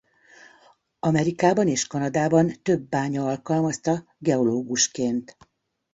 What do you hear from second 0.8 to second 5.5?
Amerikában és Kanadában több bánya alkalmazta geológusként.